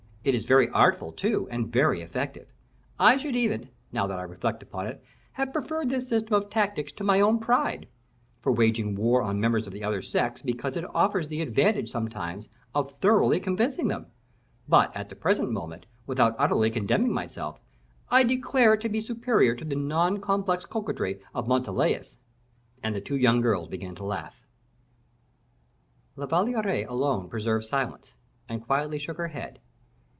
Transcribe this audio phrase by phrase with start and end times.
[0.23, 2.47] It is very artful too, and very effective.
[2.99, 6.91] I should even, now that I reflect upon it, have preferred this system of tactics
[6.91, 7.87] to my own pride,
[8.39, 12.49] for waging war on members of the other sex, because it offers the advantage sometimes
[12.75, 14.05] of thoroughly convincing them;
[14.69, 17.59] but, at the present moment, without utterly condemning myself,
[18.09, 22.13] I declare it to be superior to the non complex coquetry of Montalais."
[22.83, 24.45] And the two young girls began to laugh.
[26.15, 28.13] La Valliere alone preserved silence,
[28.47, 29.57] and quietly shook her head.